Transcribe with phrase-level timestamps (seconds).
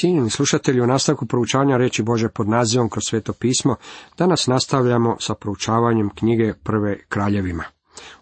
[0.00, 3.76] Cijenjeni slušatelji, u nastavku proučavanja reći Bože pod nazivom kroz sveto pismo,
[4.18, 7.64] danas nastavljamo sa proučavanjem knjige Prve kraljevima.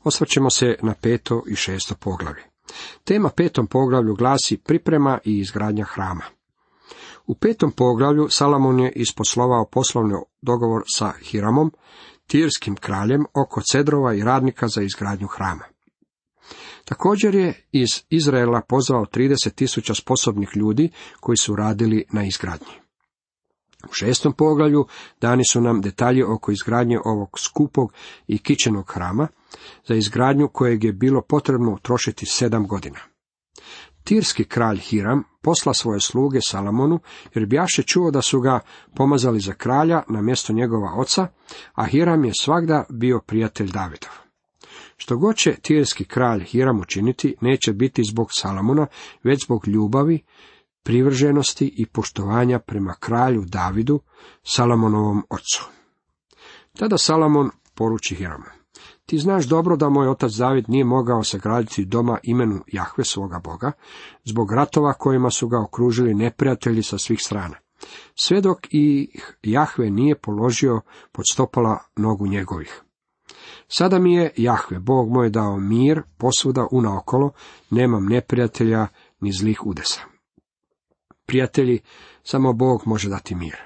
[0.04, 2.42] Osvrćemo se na peto i šesto poglavlje.
[3.04, 6.24] Tema petom poglavlju glasi priprema i izgradnja hrama.
[7.26, 11.72] U petom poglavlju Salamon je isposlovao poslovni dogovor sa Hiramom,
[12.26, 15.64] tirskim kraljem, oko cedrova i radnika za izgradnju hrama.
[16.88, 20.90] Također je iz Izraela pozvao 30 tisuća sposobnih ljudi
[21.20, 22.72] koji su radili na izgradnji.
[23.84, 24.86] U šestom poglavlju
[25.20, 27.92] dani su nam detalje oko izgradnje ovog skupog
[28.26, 29.28] i kičenog hrama,
[29.86, 32.98] za izgradnju kojeg je bilo potrebno utrošiti sedam godina.
[34.04, 36.98] Tirski kralj Hiram posla svoje sluge Salamonu,
[37.34, 38.60] jer bjaše čuo da su ga
[38.94, 41.26] pomazali za kralja na mjesto njegova oca,
[41.74, 44.25] a Hiram je svagda bio prijatelj Davidov.
[44.96, 48.86] Što god će tirski kralj Hiram učiniti, neće biti zbog Salamona,
[49.22, 50.22] već zbog ljubavi,
[50.82, 54.00] privrženosti i poštovanja prema kralju Davidu,
[54.42, 55.68] Salamonovom ocu.
[56.78, 58.44] Tada Salamon poruči Hiramu.
[59.06, 63.72] Ti znaš dobro da moj otac David nije mogao sagraditi doma imenu Jahve svoga Boga,
[64.24, 67.56] zbog ratova kojima su ga okružili neprijatelji sa svih strana.
[68.14, 69.10] Sve dok i
[69.42, 70.80] Jahve nije položio
[71.12, 72.82] pod stopala nogu njegovih.
[73.68, 77.30] Sada mi je Jahve, Bog moj, dao mir posvuda unaokolo,
[77.70, 78.86] nemam neprijatelja
[79.20, 80.00] ni zlih udesa.
[81.26, 81.80] Prijatelji,
[82.22, 83.56] samo Bog može dati mir.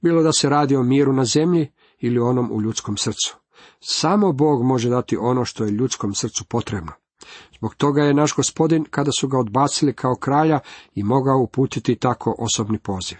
[0.00, 3.36] Bilo da se radi o miru na zemlji ili onom u ljudskom srcu.
[3.80, 6.92] Samo Bog može dati ono što je ljudskom srcu potrebno.
[7.58, 10.60] Zbog toga je naš gospodin, kada su ga odbacili kao kralja,
[10.94, 13.18] i mogao uputiti tako osobni poziv.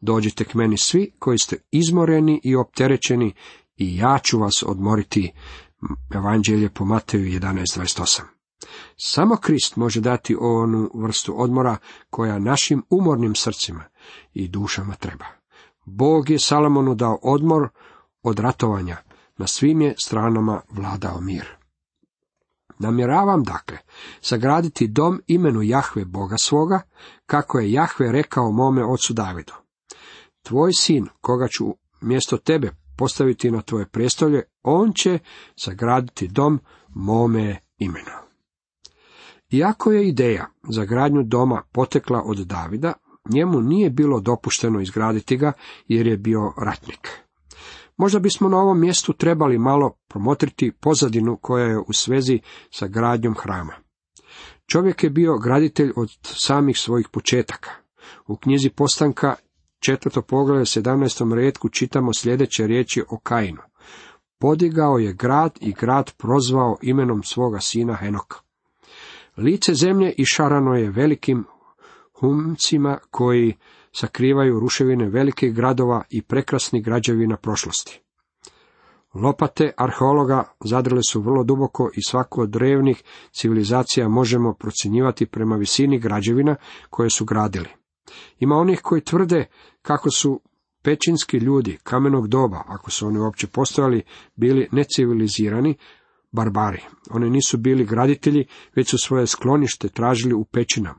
[0.00, 3.34] Dođite k meni svi koji ste izmoreni i opterećeni,
[3.78, 5.32] i ja ću vas odmoriti.
[6.14, 8.22] Evanđelje po Mateju 11.28.
[8.96, 11.76] Samo Krist može dati onu vrstu odmora
[12.10, 13.84] koja našim umornim srcima
[14.34, 15.24] i dušama treba.
[15.84, 17.68] Bog je Salomonu dao odmor
[18.22, 18.96] od ratovanja,
[19.36, 21.46] na svim je stranama vladao mir.
[22.78, 23.78] Namjeravam, dakle,
[24.20, 26.80] sagraditi dom imenu Jahve Boga svoga,
[27.26, 29.52] kako je Jahve rekao mome ocu Davidu.
[30.42, 35.18] Tvoj sin, koga ću mjesto tebe postaviti na tvoje prestolje, on će
[35.56, 38.28] sagraditi dom mome imenu.
[39.50, 42.92] Iako je ideja za gradnju doma potekla od Davida,
[43.28, 45.52] njemu nije bilo dopušteno izgraditi ga
[45.88, 47.08] jer je bio ratnik.
[47.96, 53.34] Možda bismo na ovom mjestu trebali malo promotriti pozadinu koja je u svezi sa gradnjom
[53.34, 53.72] hrama.
[54.66, 57.70] Čovjek je bio graditelj od samih svojih početaka.
[58.26, 59.34] U knjizi Postanka
[59.80, 61.34] četvrto poglavlje 17.
[61.34, 63.62] redku čitamo sljedeće riječi o Kainu.
[64.38, 68.36] Podigao je grad i grad prozvao imenom svoga sina Henoka.
[69.36, 71.44] Lice zemlje išarano je velikim
[72.20, 73.56] humcima koji
[73.92, 78.00] sakrivaju ruševine velikih gradova i prekrasnih građevina prošlosti.
[79.14, 83.02] Lopate arheologa zadrle su vrlo duboko i svako od drevnih
[83.32, 86.56] civilizacija možemo procjenjivati prema visini građevina
[86.90, 87.77] koje su gradili.
[88.38, 89.46] Ima onih koji tvrde
[89.82, 90.40] kako su
[90.82, 94.02] pećinski ljudi kamenog doba, ako su oni uopće postojali,
[94.36, 95.74] bili necivilizirani,
[96.32, 96.82] barbari.
[97.10, 100.98] Oni nisu bili graditelji, već su svoje sklonište tražili u pećinama.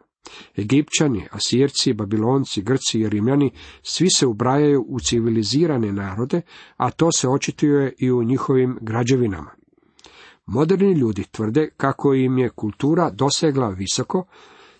[0.57, 6.41] Egipćani, Asirci, Babilonci, Grci i Rimljani svi se ubrajaju u civilizirane narode,
[6.77, 9.51] a to se očituje i u njihovim građevinama.
[10.45, 14.25] Moderni ljudi tvrde kako im je kultura dosegla visoko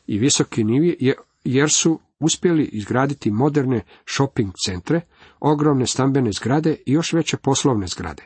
[0.07, 3.81] i visoki nivi jer su uspjeli izgraditi moderne
[4.16, 5.02] shopping centre,
[5.40, 8.24] ogromne stambene zgrade i još veće poslovne zgrade.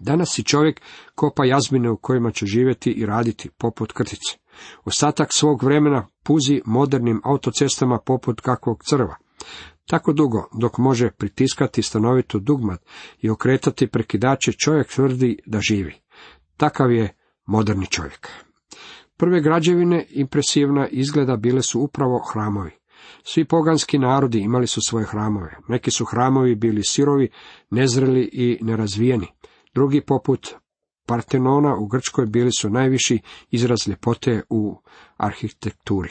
[0.00, 0.80] Danas si čovjek
[1.14, 4.38] kopa jazmine u kojima će živjeti i raditi poput krtice.
[4.84, 9.16] Ostatak svog vremena puzi modernim autocestama poput kakvog crva.
[9.86, 12.80] Tako dugo, dok može pritiskati stanovito dugmat
[13.20, 15.94] i okretati prekidače, čovjek tvrdi da živi.
[16.56, 18.45] Takav je moderni čovjek.
[19.16, 22.70] Prve građevine impresivna izgleda bile su upravo hramovi.
[23.22, 25.56] Svi poganski narodi imali su svoje hramove.
[25.68, 27.28] Neki su hramovi bili sirovi,
[27.70, 29.26] nezreli i nerazvijeni.
[29.74, 30.54] Drugi, poput
[31.06, 33.18] Partenona u Grčkoj, bili su najviši
[33.50, 34.80] izraz ljepote u
[35.16, 36.10] arhitekturi.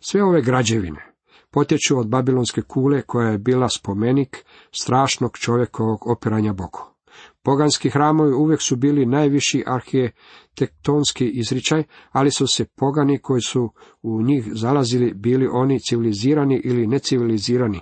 [0.00, 1.08] Sve ove građevine
[1.50, 6.97] potječu od Babilonske kule koja je bila spomenik strašnog čovjekovog opiranja Bogu.
[7.42, 14.22] Poganski hramovi uvijek su bili najviši arhitektonski izričaj, ali su se pogani koji su u
[14.22, 17.80] njih zalazili bili oni civilizirani ili necivilizirani,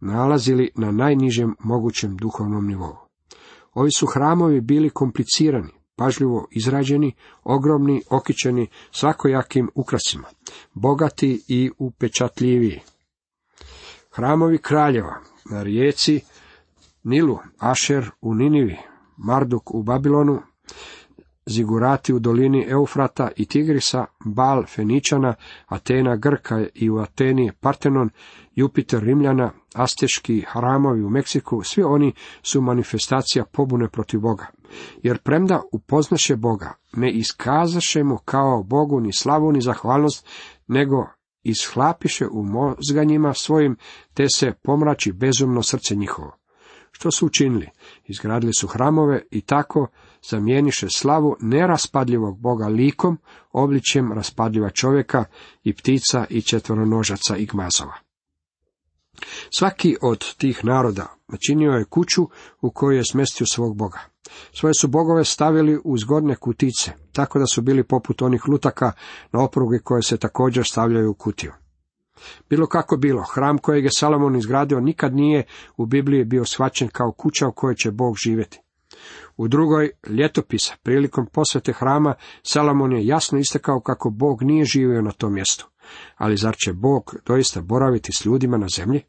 [0.00, 2.96] nalazili na najnižem mogućem duhovnom nivou.
[3.74, 7.14] Ovi su hramovi bili komplicirani, pažljivo izrađeni,
[7.44, 10.28] ogromni, okićeni svakojakim ukrasima,
[10.74, 12.80] bogati i upečatljiviji.
[14.10, 15.20] Hramovi kraljeva
[15.50, 16.20] na rijeci
[17.04, 18.76] Nilu, Ašer u Ninivi,
[19.16, 20.40] Marduk u Babilonu,
[21.46, 25.34] Zigurati u dolini Eufrata i Tigrisa, Bal Feničana,
[25.66, 28.10] Atena Grka i u Ateni Partenon,
[28.54, 32.12] Jupiter Rimljana, Asteški hramovi u Meksiku, svi oni
[32.42, 34.46] su manifestacija pobune protiv Boga.
[35.02, 40.26] Jer premda upoznaše Boga, ne iskazaše mu kao Bogu ni slavu ni zahvalnost,
[40.66, 41.06] nego
[41.42, 43.76] ishlapiše u mozganjima svojim,
[44.14, 46.39] te se pomrači bezumno srce njihovo.
[47.00, 47.68] Što su učinili?
[48.06, 49.86] Izgradili su hramove i tako
[50.30, 53.18] zamijeniše slavu neraspadljivog Boga likom,
[53.52, 55.24] obličjem raspadljiva čovjeka
[55.64, 57.94] i ptica i četvronožaca i gmazova.
[59.50, 62.28] Svaki od tih naroda načinio je kuću
[62.60, 63.98] u kojoj je smestio svog Boga.
[64.52, 68.92] Svoje su bogove stavili u zgodne kutice, tako da su bili poput onih lutaka
[69.32, 71.52] na opruge koje se također stavljaju u kutiju.
[72.50, 75.44] Bilo kako bilo, hram kojeg je Salomon izgradio nikad nije
[75.76, 78.60] u Bibliji bio shvaćen kao kuća u kojoj će Bog živjeti.
[79.36, 85.12] U drugoj ljetopisa, prilikom posvete hrama, Salomon je jasno istekao kako Bog nije živio na
[85.12, 85.68] tom mjestu.
[86.16, 89.02] Ali zar će Bog doista boraviti s ljudima na zemlji?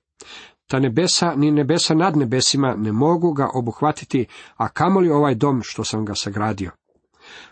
[0.68, 4.26] Ta nebesa ni nebesa nad nebesima ne mogu ga obuhvatiti,
[4.58, 6.72] a kamoli ovaj dom što sam ga sagradio.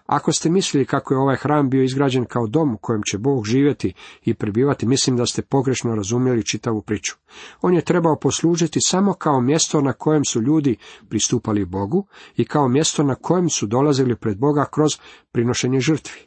[0.05, 3.45] Ako ste mislili kako je ovaj hram bio izgrađen kao dom u kojem će Bog
[3.45, 3.93] živjeti
[4.25, 7.15] i prebivati, mislim da ste pogrešno razumjeli čitavu priču.
[7.61, 10.77] On je trebao poslužiti samo kao mjesto na kojem su ljudi
[11.09, 12.05] pristupali Bogu
[12.35, 14.97] i kao mjesto na kojem su dolazili pred Boga kroz
[15.31, 16.19] prinošenje žrtvi.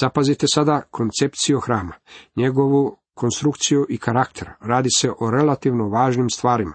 [0.00, 1.92] Zapazite sada koncepciju hrama,
[2.36, 4.48] njegovu konstrukciju i karakter.
[4.60, 6.74] Radi se o relativno važnim stvarima.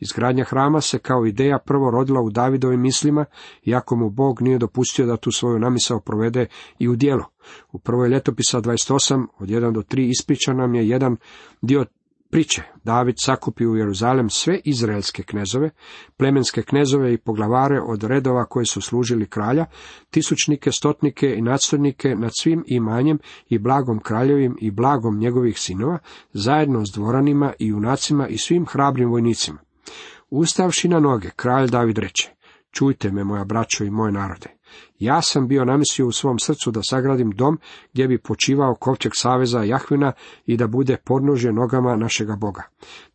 [0.00, 3.24] Izgradnja hrama se kao ideja prvo rodila u Davidovim mislima,
[3.64, 6.46] iako mu Bog nije dopustio da tu svoju namisao provede
[6.78, 7.24] i u djelo.
[7.72, 11.16] U prvoj ljetopisa 28, od 1 do 3, ispriča nam je jedan
[11.62, 11.84] dio
[12.30, 12.62] priče.
[12.84, 15.70] David sakupi u Jeruzalem sve izraelske knezove,
[16.16, 19.66] plemenske knezove i poglavare od redova koji su služili kralja,
[20.10, 23.18] tisućnike, stotnike i nadstojnike nad svim imanjem
[23.48, 25.98] i blagom kraljevim i blagom njegovih sinova,
[26.32, 29.58] zajedno s dvoranima i junacima i svim hrabrim vojnicima.
[30.30, 32.30] Ustavši na noge, kralj David reče,
[32.70, 34.59] čujte me, moja braćo i moj narode.
[34.98, 37.58] Ja sam bio namislio u svom srcu da sagradim dom
[37.92, 40.12] gdje bi počivao kovčeg saveza Jahvina
[40.46, 42.62] i da bude podnožje nogama našega Boga.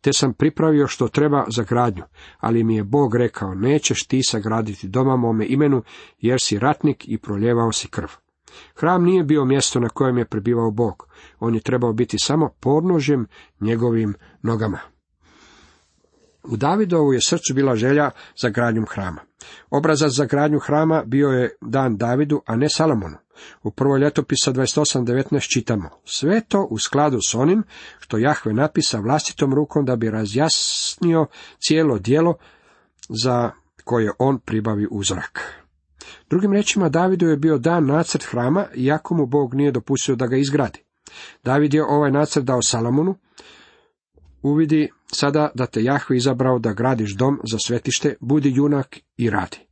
[0.00, 2.02] Te sam pripravio što treba za gradnju,
[2.38, 5.82] ali mi je Bog rekao, nećeš ti sagraditi doma mome imenu,
[6.20, 8.08] jer si ratnik i proljevao si krv.
[8.74, 11.08] Hram nije bio mjesto na kojem je prebivao Bog,
[11.40, 13.26] on je trebao biti samo podnožjem
[13.60, 14.95] njegovim nogama.
[16.48, 19.20] U Davidovu je srcu bila želja za gradnjom hrama.
[19.70, 23.16] Obrazac za gradnju hrama bio je dan Davidu, a ne Salomonu.
[23.62, 27.62] U prvoj ljetopisa 28.19 čitamo Sve to u skladu s onim
[27.98, 31.26] što Jahve napisa vlastitom rukom da bi razjasnio
[31.58, 32.34] cijelo djelo
[33.22, 33.50] za
[33.84, 35.40] koje on pribavi uzrak.
[36.30, 40.36] Drugim rečima, Davidu je bio dan nacrt hrama, iako mu Bog nije dopustio da ga
[40.36, 40.86] izgradi.
[41.44, 43.14] David je ovaj nacrt dao Salomonu,
[44.42, 49.66] uvidi sada da te Jahve izabrao da gradiš dom za svetište, budi junak i radi.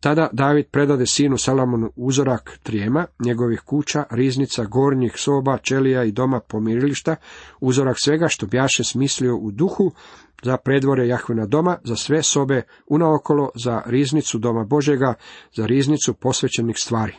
[0.00, 6.40] Tada David predade sinu Salamonu uzorak trijema, njegovih kuća, riznica, gornjih soba, čelija i doma
[6.40, 7.16] pomirilišta,
[7.60, 9.92] uzorak svega što bjaše smislio u duhu,
[10.42, 15.14] za predvore Jahvena doma, za sve sobe unaokolo, za riznicu doma Božega,
[15.54, 17.14] za riznicu posvećenih stvari.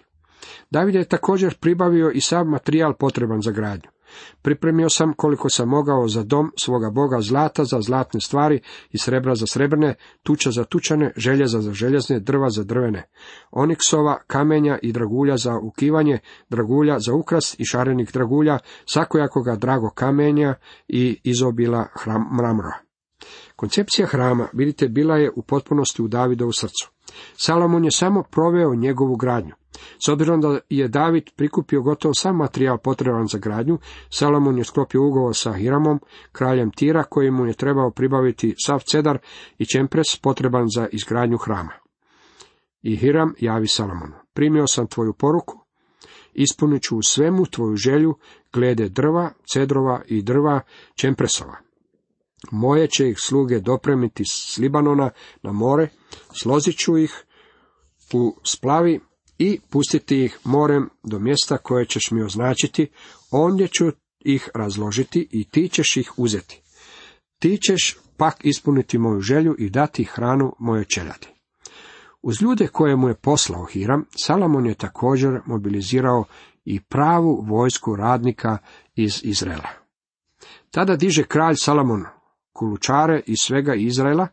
[0.72, 3.90] David je također pribavio i sav materijal potreban za gradnju.
[4.42, 8.62] Pripremio sam koliko sam mogao za dom svoga Boga zlata za zlatne stvari
[8.92, 13.10] i srebra za srebrne, tuča za tučane, željeza za željezne, drva za drvene,
[13.52, 20.56] oniksova, kamenja i dragulja za ukivanje, dragulja za ukras i šarenih dragulja, svakojakoga drago kamenja
[20.88, 22.78] i izobila hram mramora.
[23.56, 26.97] Koncepcija hrama, vidite, bila je u potpunosti u Davidovu srcu.
[27.38, 29.54] Salomon je samo proveo njegovu gradnju.
[30.06, 33.78] S obzirom da je David prikupio gotovo sam materijal potreban za gradnju,
[34.10, 36.00] Salomon je sklopio ugovor sa Hiramom,
[36.32, 39.18] kraljem Tira, koji mu je trebao pribaviti sav cedar
[39.58, 41.72] i čempres potreban za izgradnju hrama.
[42.82, 45.60] I Hiram javi Salomonu, primio sam tvoju poruku,
[46.34, 48.16] ispunit ću u svemu tvoju želju
[48.54, 50.62] glede drva, cedrova i drva
[50.96, 51.58] čempresova.
[52.52, 55.10] Moje će ih sluge dopremiti s Libanona
[55.44, 55.88] na more,
[56.42, 57.24] slozit ću ih
[58.14, 59.00] u splavi
[59.38, 62.88] i pustiti ih morem do mjesta koje ćeš mi označiti,
[63.32, 66.62] ondje ću ih razložiti i ti ćeš ih uzeti.
[67.40, 71.28] Ti ćeš pak ispuniti moju želju i dati hranu moje čeljadi.
[72.22, 76.24] Uz ljude koje mu je poslao Hiram, Salomon je također mobilizirao
[76.66, 78.58] i pravu vojsku radnika
[78.96, 79.70] iz Izraela.
[80.72, 82.06] Tada diže kralj Salomon
[82.54, 84.28] kulučare iz svega Izraela,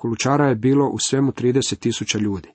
[0.00, 2.48] kulučara je bilo u svemu 30 tisuća ljudi.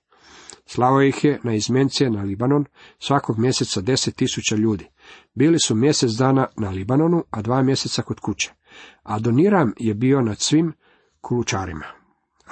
[0.65, 2.65] Slavo ih je na izmence na Libanon,
[2.99, 4.87] svakog mjeseca deset tisuća ljudi.
[5.33, 8.53] Bili su mjesec dana na Libanonu, a dva mjeseca kod kuće.
[9.03, 10.73] A Doniram je bio nad svim
[11.21, 11.85] kulučarima.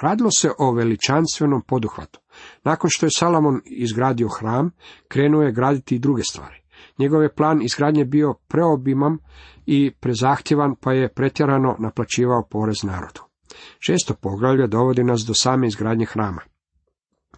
[0.00, 2.20] Radilo se o veličanstvenom poduhvatu.
[2.64, 4.70] Nakon što je Salomon izgradio hram,
[5.08, 6.62] krenuo je graditi i druge stvari.
[6.98, 9.18] Njegov je plan izgradnje bio preobiman
[9.66, 13.33] i prezahtjevan, pa je pretjerano naplaćivao porez narodu.
[13.78, 16.40] Šesto poglavlje dovodi nas do same izgradnje hrama.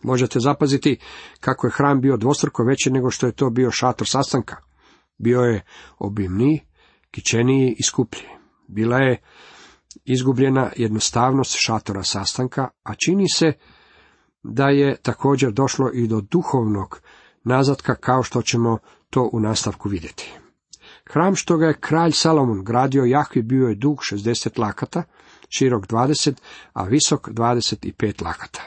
[0.03, 0.99] Možete zapaziti
[1.41, 4.57] kako je hram bio dvostruko veći nego što je to bio šator sastanka.
[5.19, 5.65] Bio je
[5.99, 6.61] obimniji,
[7.11, 8.29] kičeniji i skuplji.
[8.69, 9.23] Bila je
[10.05, 13.53] izgubljena jednostavnost šatora sastanka, a čini se
[14.43, 17.01] da je također došlo i do duhovnog
[17.45, 18.79] nazatka kao što ćemo
[19.11, 20.33] to u nastavku vidjeti.
[21.11, 25.03] Hram što ga je kralj Salomon gradio Jahvi bio je dug 60 lakata,
[25.49, 26.35] širok 20,
[26.73, 28.63] a visok 25 lakata.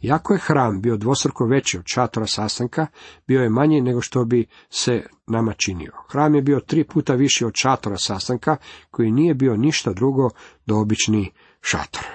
[0.00, 2.86] Iako je hram bio dvostruko veći od šatora sastanka,
[3.26, 5.92] bio je manji nego što bi se nama činio.
[6.08, 8.56] Hram je bio tri puta viši od šatora sastanka,
[8.90, 10.30] koji nije bio ništa drugo
[10.66, 12.06] do obični šator.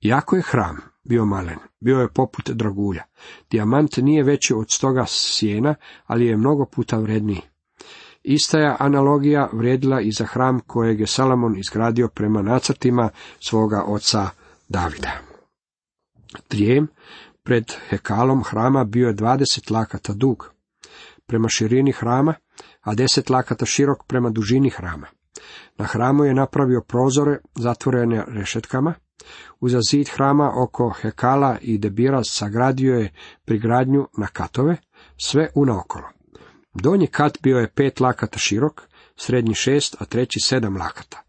[0.00, 3.02] Iako je hram bio malen, bio je poput dragulja.
[3.50, 5.74] Dijamant nije veći od stoga sjena,
[6.06, 7.40] ali je mnogo puta vredniji.
[8.24, 14.28] Ista je analogija vrijedila i za hram kojeg je Salomon izgradio prema nacrtima svoga oca
[14.68, 15.10] Davida.
[16.48, 16.86] Trijem
[17.42, 20.50] pred hekalom hrama bio je 20 lakata dug
[21.26, 22.34] prema širini hrama,
[22.80, 25.06] a 10 lakata širok prema dužini hrama.
[25.78, 28.94] Na hramu je napravio prozore zatvorene rešetkama,
[29.60, 33.12] Uza zid hrama oko Hekala i Debira sagradio je
[33.44, 34.76] prigradnju na katove,
[35.16, 36.13] sve unaokolo.
[36.74, 38.82] Donji kat bio je pet lakata širok,
[39.16, 41.22] srednji šest, a treći sedam lakata,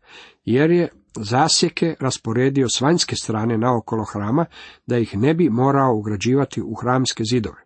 [0.46, 4.46] jer je zasjeke rasporedio s vanjske strane naokolo hrama,
[4.86, 7.66] da ih ne bi morao ugrađivati u hramske zidove.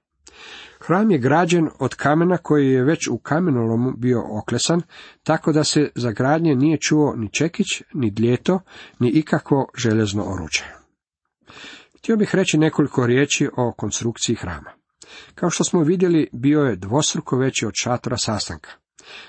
[0.79, 4.81] Hram je građen od kamena koji je već u kamenolomu bio oklesan,
[5.23, 8.59] tako da se za gradnje nije čuo ni čekić, ni dljeto,
[8.99, 10.63] ni ikakvo železno oruđe.
[11.97, 14.78] Htio bih reći nekoliko riječi o konstrukciji hrama.
[15.35, 18.69] Kao što smo vidjeli, bio je dvostruko veći od šatora sastanka.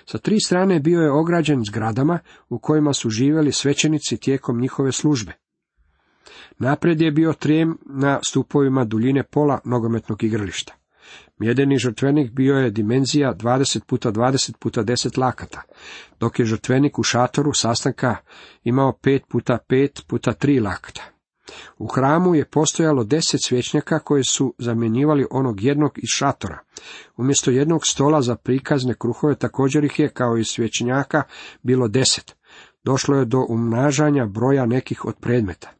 [0.06, 5.32] Sa tri strane bio je ograđen zgradama u kojima su živjeli svećenici tijekom njihove službe.
[6.58, 10.74] Naprijed je bio trijem na stupovima duljine pola nogometnog igrališta.
[11.38, 15.62] Mjedeni žrtvenik bio je dimenzija 20 puta 20 puta 10 lakata,
[16.20, 18.16] dok je žrtvenik u šatoru sastanka
[18.64, 21.02] imao 5 puta 5 puta 3 lakata.
[21.78, 26.58] U hramu je postojalo deset svečnjaka koji su zamjenjivali onog jednog iz šatora.
[27.16, 31.22] Umjesto jednog stola za prikazne kruhove također ih je, kao i svečnjaka,
[31.62, 32.36] bilo deset.
[32.84, 35.70] Došlo je do umnažanja broja nekih od predmeta.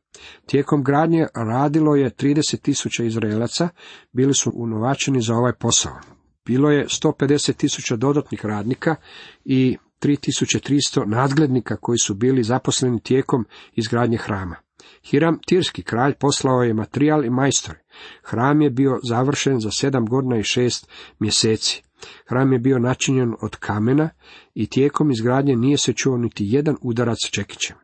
[0.47, 3.69] Tijekom gradnje radilo je 30 tisuća Izraelaca,
[4.13, 6.01] bili su unovačeni za ovaj posao.
[6.45, 8.97] Bilo je 150 tisuća dodatnih radnika
[9.45, 14.57] i 3300 nadglednika koji su bili zaposleni tijekom izgradnje hrama.
[15.05, 17.79] Hiram, tirski kralj, poslao je materijal i majstore.
[18.23, 21.83] Hram je bio završen za sedam godina i šest mjeseci.
[22.27, 24.11] Hram je bio načinjen od kamena
[24.55, 27.77] i tijekom izgradnje nije se čuo niti jedan udarac čekićem.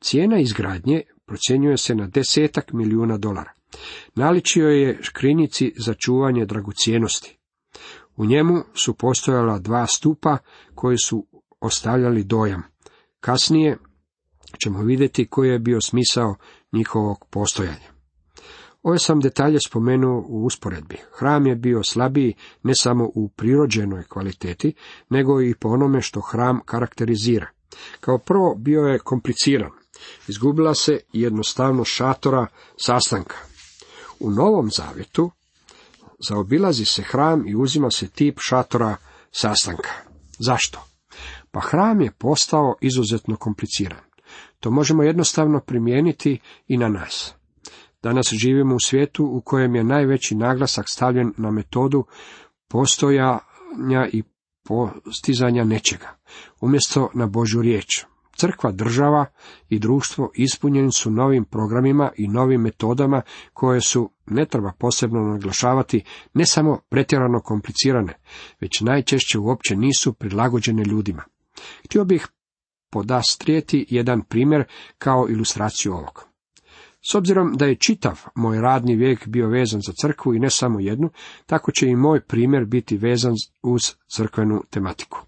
[0.00, 3.52] Cijena izgradnje procjenjuje se na desetak milijuna dolara.
[4.14, 7.38] Naličio je škrinjici za čuvanje dragocjenosti.
[8.16, 10.38] U njemu su postojala dva stupa
[10.74, 11.26] koji su
[11.60, 12.62] ostavljali dojam.
[13.20, 13.78] Kasnije
[14.64, 16.34] ćemo vidjeti koji je bio smisao
[16.72, 17.90] njihovog postojanja.
[18.82, 20.96] Ove sam detalje spomenuo u usporedbi.
[21.18, 24.74] Hram je bio slabiji ne samo u prirođenoj kvaliteti,
[25.10, 27.46] nego i po onome što hram karakterizira.
[28.00, 29.70] Kao prvo bio je kompliciran.
[30.28, 33.36] Izgubila se jednostavno šatora sastanka.
[34.20, 35.30] U Novom Zavjetu
[36.28, 38.96] zaobilazi se hram i uzima se tip šatora
[39.32, 39.90] sastanka.
[40.38, 40.84] Zašto?
[41.50, 44.00] Pa hram je postao izuzetno kompliciran.
[44.60, 46.38] To možemo jednostavno primijeniti
[46.68, 47.34] i na nas.
[48.02, 52.04] Danas živimo u svijetu u kojem je najveći naglasak stavljen na metodu
[52.68, 54.22] postojanja i
[54.64, 56.08] postizanja nečega,
[56.60, 58.04] umjesto na Božju riječ.
[58.36, 59.26] Crkva, država
[59.68, 66.04] i društvo ispunjeni su novim programima i novim metodama koje su, ne treba posebno naglašavati,
[66.34, 68.14] ne samo pretjerano komplicirane,
[68.60, 71.22] već najčešće uopće nisu prilagođene ljudima.
[71.84, 72.28] Htio bih
[72.90, 74.64] podastrijeti jedan primjer
[74.98, 76.30] kao ilustraciju ovog.
[77.10, 80.80] S obzirom da je čitav moj radni vijek bio vezan za crkvu i ne samo
[80.80, 81.10] jednu,
[81.46, 83.80] tako će i moj primjer biti vezan uz
[84.16, 85.18] crkvenu tematiku.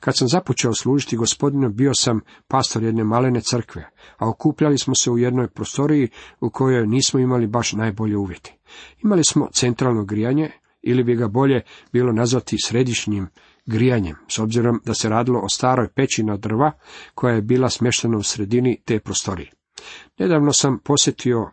[0.00, 5.10] Kad sam započeo služiti gospodinu, bio sam pastor jedne malene crkve, a okupljali smo se
[5.10, 6.08] u jednoj prostoriji
[6.40, 8.54] u kojoj nismo imali baš najbolje uvjete.
[9.04, 10.50] Imali smo centralno grijanje,
[10.82, 13.28] ili bi ga bolje bilo nazvati središnjim
[13.66, 16.72] grijanjem, s obzirom da se radilo o staroj peći na drva
[17.14, 19.50] koja je bila smještena u sredini te prostorije.
[20.18, 21.50] Nedavno sam posjetio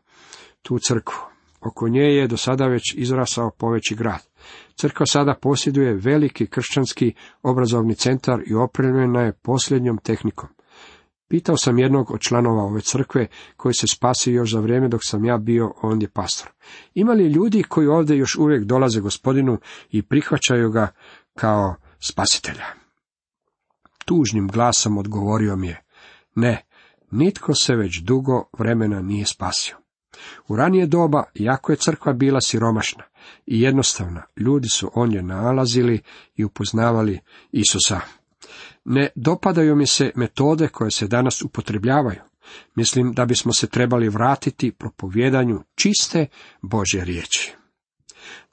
[0.61, 1.15] tu crkvu.
[1.61, 4.21] Oko nje je do sada već izrasao poveći grad.
[4.75, 10.49] Crkva sada posjeduje veliki kršćanski obrazovni centar i opremljena je posljednjom tehnikom.
[11.27, 15.25] Pitao sam jednog od članova ove crkve koji se spasio još za vrijeme dok sam
[15.25, 16.51] ja bio ondje pastor.
[16.93, 19.57] Ima li ljudi koji ovdje još uvijek dolaze gospodinu
[19.91, 20.87] i prihvaćaju ga
[21.37, 22.65] kao spasitelja?
[24.05, 25.83] Tužnim glasom odgovorio mi je,
[26.35, 26.65] ne,
[27.11, 29.77] nitko se već dugo vremena nije spasio.
[30.47, 33.03] U ranije doba, jako je crkva bila siromašna
[33.45, 36.01] i jednostavna, ljudi su on je nalazili
[36.35, 37.19] i upoznavali
[37.51, 37.99] Isusa.
[38.85, 42.21] Ne dopadaju mi se metode koje se danas upotrebljavaju.
[42.75, 46.27] Mislim da bismo se trebali vratiti propovjedanju čiste
[46.61, 47.58] Bože riječi.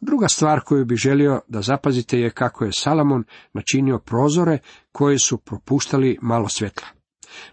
[0.01, 4.59] Druga stvar koju bih želio da zapazite je kako je Salamon načinio prozore
[4.93, 6.87] koji su propuštali malo svjetla.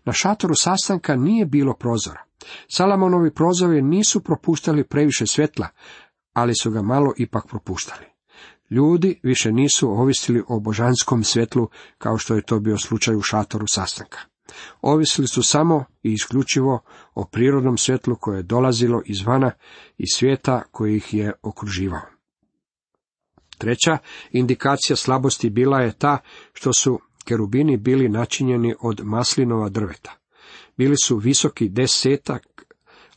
[0.05, 2.23] Na šatoru sastanka nije bilo prozora.
[2.67, 5.67] Salamonovi prozori nisu propuštali previše svjetla,
[6.33, 8.05] ali su ga malo ipak propuštali.
[8.69, 13.65] Ljudi više nisu ovisili o božanskom svjetlu kao što je to bio slučaj u šatoru
[13.67, 14.19] sastanka.
[14.81, 16.79] Ovisili su samo i isključivo
[17.13, 19.51] o prirodnom svjetlu koje je dolazilo izvana
[19.97, 22.12] i svijeta koji ih je okruživao.
[23.63, 23.97] Treća
[24.31, 26.17] indikacija slabosti bila je ta
[26.53, 30.11] što su kerubini bili načinjeni od maslinova drveta.
[30.77, 32.65] Bili su visoki desetak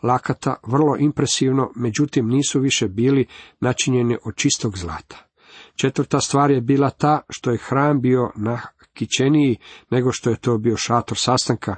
[0.02, 3.26] lakata, vrlo impresivno, međutim nisu više bili
[3.60, 5.28] načinjeni od čistog zlata.
[5.74, 9.56] Četvrta stvar je bila ta što je hram bio nakićeniji
[9.90, 11.76] nego što je to bio šator sastanka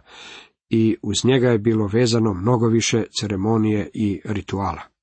[0.71, 4.98] i uz njega je bilo vezano mnogo više ceremonije i rituala.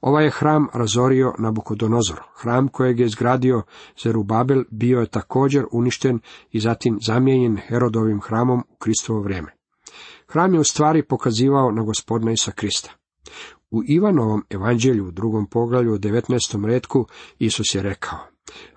[0.00, 2.20] Ovaj je hram razorio Nabukodonozor.
[2.36, 3.62] Hram kojeg je izgradio
[4.02, 6.20] Zerubabel bio je također uništen
[6.50, 9.52] i zatim zamijenjen Herodovim hramom u Kristovo vrijeme.
[10.26, 12.90] Hram je u stvari pokazivao na gospodina Isa Krista.
[13.70, 16.66] U Ivanovom evanđelju u drugom poglavlju u 19.
[16.66, 17.06] redku
[17.38, 18.18] Isus je rekao,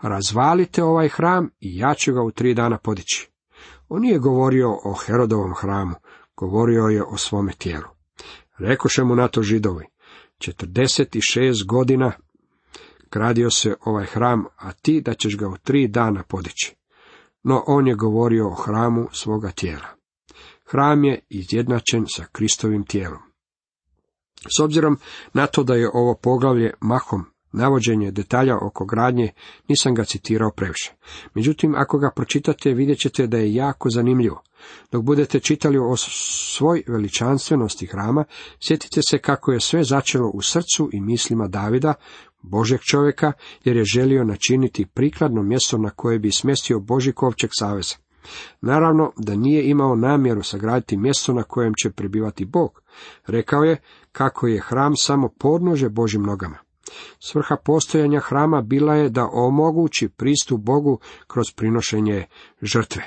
[0.02, 3.32] razvalite ovaj hram i ja ću ga u tri dana podići.
[3.89, 5.96] On nije govorio o Herodovom hramu,
[6.38, 7.88] govorio je o svome tijelu.
[8.58, 9.86] Rekoše mu na to židovi,
[10.47, 12.12] 46 godina
[13.12, 16.75] gradio se ovaj hram, a ti da ćeš ga u tri dana podići.
[17.43, 19.88] No on je govorio o hramu svoga tijela.
[20.65, 23.21] Hram je izjednačen sa Kristovim tijelom.
[24.58, 24.97] S obzirom
[25.34, 29.32] na to da je ovo poglavlje mahom navođenje detalja oko gradnje,
[29.68, 30.94] nisam ga citirao previše.
[31.34, 34.42] Međutim, ako ga pročitate, vidjet ćete da je jako zanimljivo.
[34.92, 38.26] Dok budete čitali o svoj veličanstvenosti hrama,
[38.68, 41.94] sjetite se kako je sve začelo u srcu i mislima Davida,
[42.42, 43.32] Božeg čovjeka,
[43.63, 47.96] jer je želio načiniti prikladno mjesto na koje bi smjestio Boži kovčeg saveza.
[48.62, 52.82] Naravno da nije imao namjeru sagraditi mjesto na kojem će prebivati Bog.
[53.28, 56.58] Rekao je kako je hram samo podnože Božim nogama.
[57.19, 62.25] Svrha postojanja hrama bila je da omogući pristup Bogu kroz prinošenje
[62.62, 63.03] žrtve.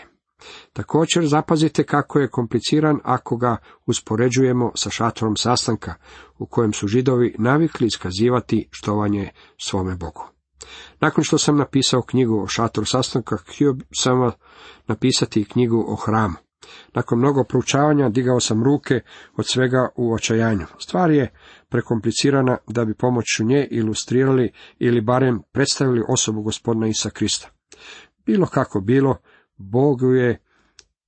[0.72, 5.94] Također zapazite kako je kompliciran ako ga uspoređujemo sa šatorom sastanka,
[6.38, 10.24] u kojem su židovi navikli iskazivati štovanje svome Bogu.
[11.00, 14.30] Nakon što sam napisao knjigu o šatoru sastanka, htio sam
[14.86, 16.45] napisati knjigu o hramu.
[16.94, 19.00] Nakon mnogo proučavanja digao sam ruke
[19.36, 20.66] od svega u očajanju.
[20.78, 21.32] Stvar je
[21.68, 27.48] prekomplicirana da bi pomoću nje ilustrirali ili barem predstavili osobu gospodina Isa Krista.
[28.26, 29.16] Bilo kako bilo,
[29.56, 30.38] Bog je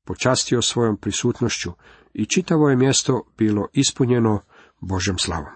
[0.04, 1.72] počastio svojom prisutnošću
[2.14, 4.40] i čitavo je mjesto bilo ispunjeno
[4.80, 5.52] Božem slavom.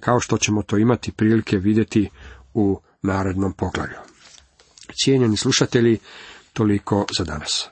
[0.00, 2.10] Kao što ćemo to imati prilike vidjeti
[2.54, 3.96] u narednom poglavlju.
[4.94, 5.98] Cijenjeni slušatelji,
[6.52, 7.70] toliko za danas.